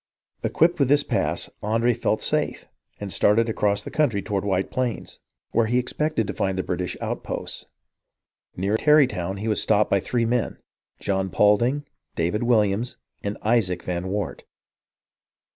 Equipped 0.41 0.79
with 0.79 0.87
this 0.87 1.03
pass, 1.03 1.47
Andre 1.61 1.93
felt 1.93 2.23
safe, 2.23 2.65
and 2.99 3.13
started 3.13 3.47
across 3.47 3.83
the 3.83 3.91
country 3.91 4.23
toward 4.23 4.43
White 4.43 4.71
Plains, 4.71 5.19
where 5.51 5.67
he 5.67 5.77
expected 5.77 6.25
to 6.25 6.33
find 6.33 6.57
the 6.57 6.63
British 6.63 6.97
outposts. 6.99 7.67
Near 8.57 8.77
Tarrytown, 8.77 9.37
he 9.37 9.47
was 9.47 9.61
stopped 9.61 9.91
by 9.91 9.99
three 9.99 10.25
men, 10.25 10.57
John 10.99 11.29
Paulding, 11.29 11.85
David 12.15 12.41
Williams, 12.41 12.97
and 13.21 13.37
Isaac 13.43 13.83
van 13.83 14.07
Wart. 14.07 14.43